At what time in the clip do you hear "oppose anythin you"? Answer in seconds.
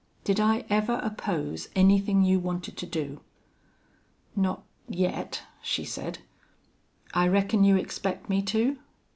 1.03-2.39